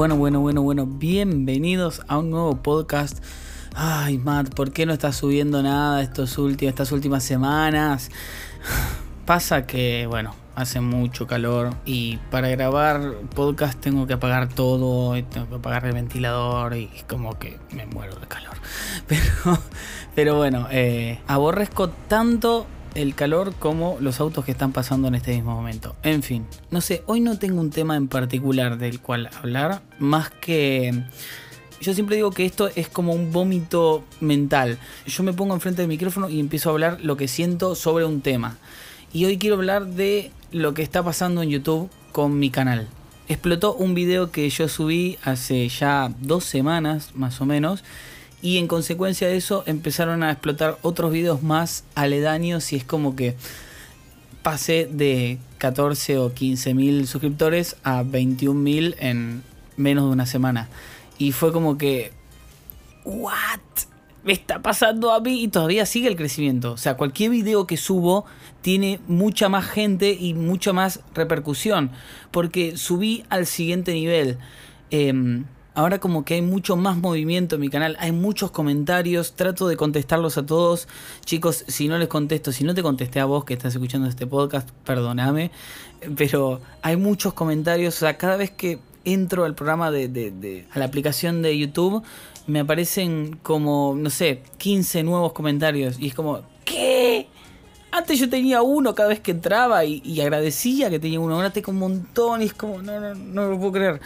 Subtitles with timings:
[0.00, 3.22] Bueno, bueno, bueno, bueno, bienvenidos a un nuevo podcast.
[3.74, 8.10] Ay, Matt, ¿por qué no estás subiendo nada estos estas últimas semanas?
[9.26, 15.22] Pasa que, bueno, hace mucho calor y para grabar podcast tengo que apagar todo, y
[15.22, 18.56] tengo que apagar el ventilador y como que me muero de calor.
[19.06, 19.58] Pero,
[20.14, 25.34] pero bueno, eh, aborrezco tanto el calor como los autos que están pasando en este
[25.34, 25.94] mismo momento.
[26.02, 30.30] En fin, no sé, hoy no tengo un tema en particular del cual hablar, más
[30.30, 31.04] que...
[31.80, 34.78] Yo siempre digo que esto es como un vómito mental.
[35.06, 38.20] Yo me pongo enfrente del micrófono y empiezo a hablar lo que siento sobre un
[38.20, 38.58] tema.
[39.14, 42.86] Y hoy quiero hablar de lo que está pasando en YouTube con mi canal.
[43.28, 47.82] Explotó un video que yo subí hace ya dos semanas más o menos
[48.42, 53.14] y en consecuencia de eso empezaron a explotar otros videos más aledaños y es como
[53.16, 53.36] que
[54.42, 59.42] pasé de 14 o 15 mil suscriptores a 21 mil en
[59.76, 60.68] menos de una semana.
[61.18, 62.12] Y fue como que,
[63.04, 63.60] ¿what?
[64.22, 66.72] Me está pasando a mí y todavía sigue el crecimiento.
[66.72, 68.26] O sea, cualquier video que subo
[68.60, 71.90] tiene mucha más gente y mucha más repercusión.
[72.30, 74.38] Porque subí al siguiente nivel.
[74.90, 75.42] Eh,
[75.74, 79.76] Ahora como que hay mucho más movimiento en mi canal, hay muchos comentarios, trato de
[79.76, 80.88] contestarlos a todos.
[81.24, 84.26] Chicos, si no les contesto, si no te contesté a vos que estás escuchando este
[84.26, 85.52] podcast, perdóname,
[86.16, 90.66] pero hay muchos comentarios, o sea, cada vez que entro al programa de, de, de,
[90.72, 92.02] a la aplicación de YouTube,
[92.46, 97.28] me aparecen como, no sé, 15 nuevos comentarios y es como, ¿qué?
[97.92, 101.50] Antes yo tenía uno cada vez que entraba y, y agradecía que tenía uno, ahora
[101.50, 104.00] tengo un montón y es como, no, no, no lo puedo creer.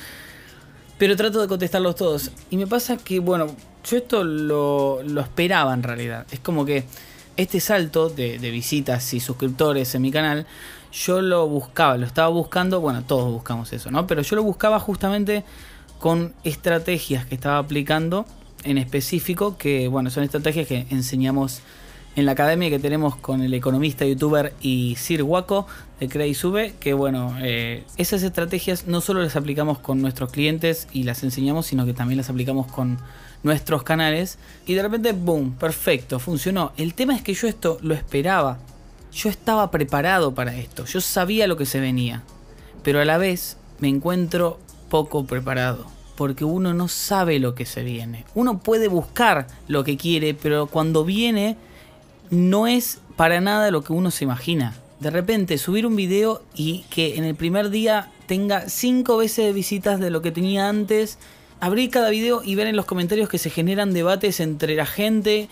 [1.05, 2.31] Pero trato de contestarlos todos.
[2.49, 3.49] Y me pasa que, bueno,
[3.85, 6.27] yo esto lo, lo esperaba en realidad.
[6.31, 6.85] Es como que
[7.37, 10.47] este salto de, de, visitas y suscriptores en mi canal,
[10.95, 14.07] yo lo buscaba, lo estaba buscando, bueno, todos buscamos eso, ¿no?
[14.07, 15.45] Pero yo lo buscaba justamente
[15.99, 18.25] con estrategias que estaba aplicando
[18.63, 21.61] en específico, que, bueno, son estrategias que enseñamos
[22.17, 25.67] en la academia que tenemos con el economista, youtuber y Sir Waco
[25.99, 30.31] de Crea y Sube, que bueno, eh, esas estrategias no solo las aplicamos con nuestros
[30.31, 32.99] clientes y las enseñamos, sino que también las aplicamos con
[33.43, 36.73] nuestros canales y de repente, boom, perfecto, funcionó.
[36.77, 38.59] El tema es que yo esto lo esperaba,
[39.13, 42.23] yo estaba preparado para esto, yo sabía lo que se venía,
[42.83, 44.59] pero a la vez me encuentro
[44.89, 48.25] poco preparado porque uno no sabe lo que se viene.
[48.37, 51.57] Uno puede buscar lo que quiere, pero cuando viene
[52.35, 54.75] no es para nada lo que uno se imagina.
[55.01, 59.53] De repente subir un video y que en el primer día tenga 5 veces de
[59.53, 61.19] visitas de lo que tenía antes.
[61.61, 65.49] Abrir cada video y ver en los comentarios que se generan debates entre la gente.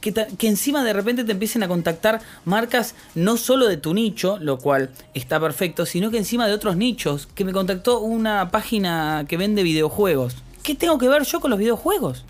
[0.00, 4.38] Que, que, encima de repente te empiecen a contactar marcas no solo de tu nicho,
[4.38, 7.28] lo cual está perfecto, sino que encima de otros nichos.
[7.34, 10.36] Que me contactó una página que vende videojuegos.
[10.62, 12.24] ¿Qué tengo que ver yo con los videojuegos?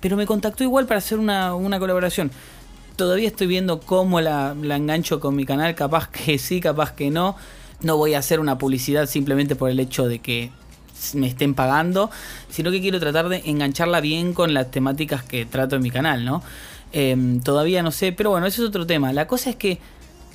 [0.00, 2.30] Pero me contactó igual para hacer una, una colaboración
[2.96, 7.36] todavía estoy viendo cómo la, engancho con mi canal, capaz que sí, capaz que no.
[7.82, 10.50] No voy a hacer una publicidad simplemente por el hecho de que
[11.12, 12.10] me estén pagando,
[12.48, 16.24] sino que quiero tratar de engancharla bien con las temáticas que trato en mi canal,
[16.24, 16.42] ¿no?
[16.92, 19.12] Eh, todavía no sé, pero bueno, ese es otro tema.
[19.12, 19.80] La cosa es que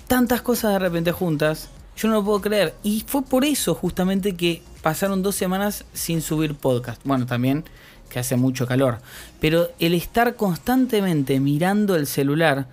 [0.08, 2.75] tantas cosas de repente juntas, yo no lo puedo creer.
[2.84, 7.02] Y fue por eso justamente que pasaron dos semanas sin subir podcast.
[7.03, 7.64] Bueno, también
[8.09, 9.00] que hace mucho calor.
[9.40, 12.68] Pero el estar constantemente mirando el celular,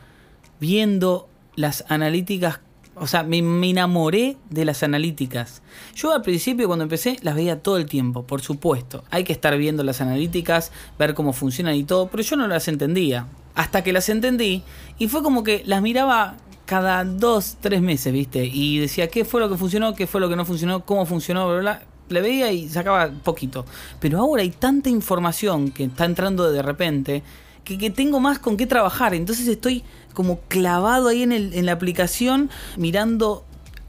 [0.61, 2.61] viendo las analíticas,
[2.95, 5.63] o sea, me, enamoré de las analíticas.
[5.95, 9.05] Yo al principio cuando empecé las veía todo el tiempo, por supuesto.
[9.11, 12.69] Hay que estar viendo las analíticas, ver cómo funcionan y todo, pero yo no las
[12.69, 13.27] entendía.
[13.55, 14.63] Hasta que las entendí
[14.99, 18.45] y fue como que las miraba cada dos, tres meses, ¿viste?
[18.45, 21.49] Y decía qué fue lo que funcionó, qué fue lo que no funcionó, cómo funcionó,
[21.49, 23.65] bla, bla le veía y sacaba poquito.
[24.01, 27.23] Pero ahora hay tanta información que está entrando de repente
[27.65, 29.15] que, tengo más con qué trabajar.
[29.15, 29.83] Entonces estoy
[30.15, 33.45] como clavado ahí en, en la aplicación mirando...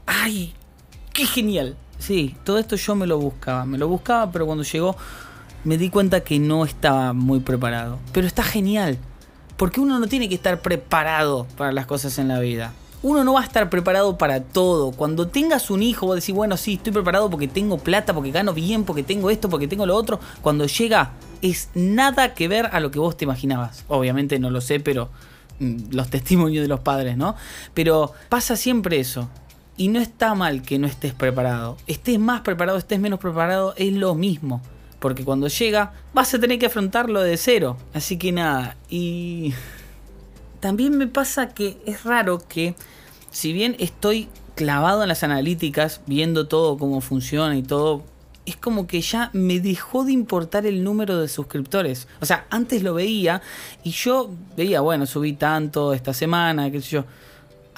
[0.06, 0.54] ¡Ay!
[1.12, 1.76] ¡Qué genial!
[1.98, 3.64] Sí, todo esto yo me lo buscaba.
[3.64, 4.96] Me lo buscaba, pero cuando llegó
[5.64, 7.98] me di cuenta que no estaba muy preparado.
[8.12, 8.98] Pero está genial.
[9.56, 12.72] Porque uno no tiene que estar preparado para las cosas en la vida
[13.02, 14.92] uno no va a estar preparado para todo.
[14.92, 18.52] Cuando tengas un hijo, vos decís, bueno, sí, estoy preparado porque tengo plata, porque gano
[18.52, 20.20] bien, porque tengo esto, porque tengo lo otro.
[20.42, 21.12] Cuando llega,
[21.42, 23.84] es nada que ver a lo que vos te imaginabas.
[23.88, 25.10] Obviamente no lo sé, pero
[25.60, 27.36] mm, los testimonios de los padres, ¿no?
[27.74, 29.28] Pero pasa siempre eso.
[29.76, 31.76] Y no está mal que no estés preparado.
[31.86, 34.60] Estés más preparado, estés menos preparado, es lo mismo.
[34.98, 37.76] Porque cuando llega, vas a tener que afrontarlo de cero.
[37.94, 39.54] Así que nada, y
[40.60, 42.74] también me pasa que es raro que,
[43.30, 48.02] si bien estoy clavado en las analíticas, viendo todo cómo funciona y todo,
[48.44, 52.08] es como que ya me dejó de importar el número de suscriptores.
[52.20, 53.42] O sea, antes lo veía
[53.84, 57.04] y yo veía, bueno, subí tanto esta semana, qué sé yo.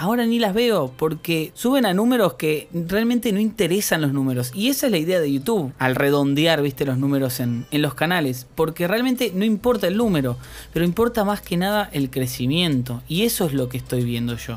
[0.01, 4.51] Ahora ni las veo porque suben a números que realmente no interesan los números.
[4.55, 7.93] Y esa es la idea de YouTube, al redondear, viste, los números en, en los
[7.93, 8.47] canales.
[8.55, 10.39] Porque realmente no importa el número,
[10.73, 13.03] pero importa más que nada el crecimiento.
[13.09, 14.57] Y eso es lo que estoy viendo yo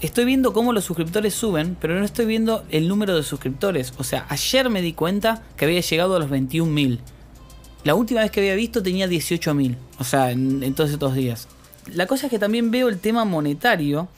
[0.00, 3.92] estoy viendo cómo los suscriptores suben, pero no estoy viendo el número de suscriptores.
[3.98, 7.00] O sea, ayer me di cuenta que había llegado a los 21.000.
[7.84, 9.76] La última vez que había visto tenía 18.000.
[9.98, 11.48] O sea, en, todos estos días.
[11.92, 14.08] La cosa es que también veo el tema monetario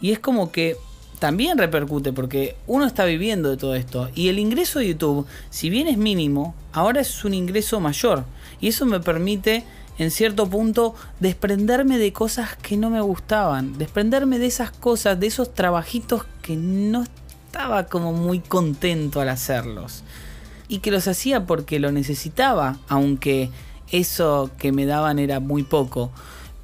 [0.00, 0.76] y es como que
[1.18, 5.70] también repercute porque uno está viviendo de todo esto y el ingreso de YouTube, si
[5.70, 8.24] bien es mínimo, ahora es un ingreso mayor
[8.60, 9.64] y eso me permite
[9.98, 15.26] en cierto punto desprenderme de cosas que no me gustaban, desprenderme de esas cosas, de
[15.26, 17.04] esos trabajitos que no
[17.46, 20.02] estaba como muy contento al hacerlos.
[20.68, 23.50] Y que los hacía porque lo necesitaba, aunque
[23.90, 26.10] eso que me daban era muy poco.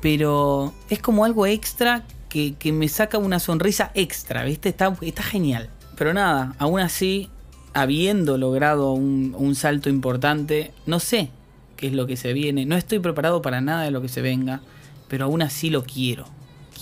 [0.01, 4.71] Pero es como algo extra que, me saca una sonrisa extra, ¿viste?
[4.71, 5.69] Está, está genial.
[5.97, 7.29] Pero nada, aún así,
[7.75, 11.31] habiendo logrado un, un salto importante, no sé
[11.77, 12.65] qué es lo que se viene.
[12.65, 14.63] No estoy preparado para nada de lo que se venga,
[15.09, 16.25] pero aún así lo quiero.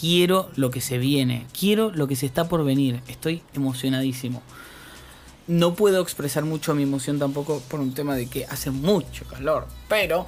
[0.01, 3.01] Quiero lo que se viene, quiero lo que se está por venir.
[3.09, 4.43] Estoy emocionadísimo.
[5.49, 9.67] No puedo expresar mucho mi emoción tampoco por un tema de que hace mucho calor,
[9.89, 10.27] pero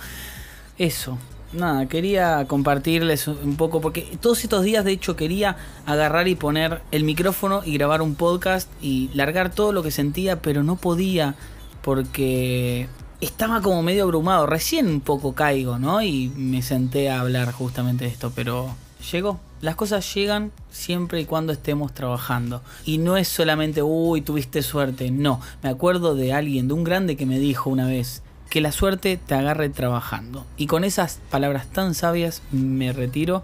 [0.79, 1.17] eso,
[1.53, 5.57] nada, quería compartirles un poco, porque todos estos días de hecho quería
[5.87, 10.41] agarrar y poner el micrófono y grabar un podcast y largar todo lo que sentía,
[10.43, 11.35] pero no podía
[11.83, 12.89] porque
[13.21, 14.47] estaba como medio abrumado.
[14.47, 16.03] Recién un poco caigo, ¿no?
[16.03, 18.75] Y me senté a hablar justamente de esto, pero
[19.11, 19.41] llegó.
[19.61, 22.63] Las cosas llegan siempre y cuando estemos trabajando.
[22.85, 25.11] Y no es solamente, uy, tuviste suerte.
[25.11, 28.23] No, me acuerdo de alguien, de un grande que me dijo una vez,
[28.53, 30.45] que la suerte te agarre trabajando.
[30.59, 33.43] Y con esas palabras tan sabias me retiro.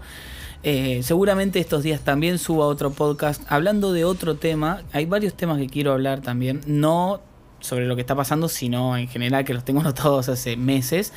[0.61, 4.83] Eh, seguramente estos días también suba otro podcast hablando de otro tema.
[4.91, 6.61] Hay varios temas que quiero hablar también.
[6.67, 7.21] No
[7.59, 11.11] sobre lo que está pasando, sino en general que los tengo notados hace meses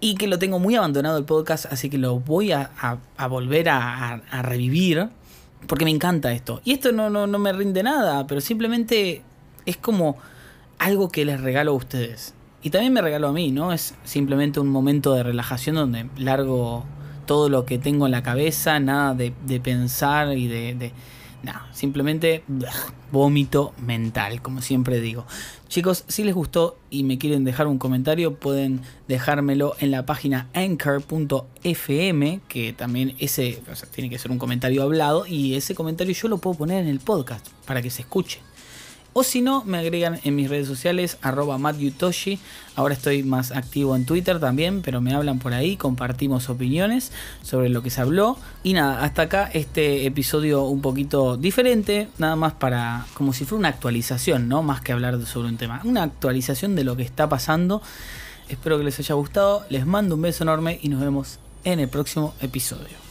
[0.00, 2.70] y que lo tengo muy abandonado el podcast, así que lo voy a,
[3.28, 5.10] volver a, revivir
[5.66, 6.62] porque me encanta esto.
[6.64, 9.20] Y esto no, no, no me rinde nada, pero simplemente
[9.66, 10.16] es como
[10.78, 12.32] algo que les regalo a ustedes.
[12.66, 13.72] Y también me regalo a mí, ¿no?
[13.72, 16.84] Es simplemente un momento de relajación donde largo
[17.24, 20.92] todo lo que tengo en la cabeza, nada de, pensar y de
[21.44, 22.42] Nada, simplemente
[23.12, 25.26] vómito mental, como siempre digo.
[25.68, 30.48] Chicos, si les gustó y me quieren dejar un comentario, pueden dejármelo en la página
[30.54, 33.62] anchor.fm, que también ese
[33.94, 36.98] tiene que ser un comentario hablado y ese comentario yo lo puedo poner en el
[36.98, 38.40] podcast para que se escuche.
[39.18, 42.38] O si no, me agregan en mis redes sociales, arroba mattyutoshi.
[42.74, 47.70] Ahora estoy más activo en Twitter también, pero me hablan por ahí, compartimos opiniones sobre
[47.70, 48.36] lo que se habló.
[48.62, 53.60] Y nada, hasta acá este episodio un poquito diferente, nada más para, como si fuera
[53.60, 54.62] una actualización, ¿no?
[54.62, 55.80] Más que hablar sobre un tema.
[55.84, 57.80] Una actualización de lo que está pasando.
[58.50, 61.88] Espero que les haya gustado, les mando un beso enorme y nos vemos en el
[61.88, 63.05] próximo episodio.